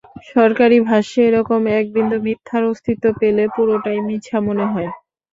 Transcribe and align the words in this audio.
সরকারি 0.31 0.77
ভাষ্যে 0.87 1.19
এরকম 1.27 1.61
একবিন্দু 1.79 2.17
মিথ্যার 2.25 2.63
অস্তিত্ব 2.71 3.05
পেলে 3.19 3.43
পুরোটাই 3.55 3.99
মিছা 4.07 4.37
মনে 4.47 4.65
হয়। 4.67 4.89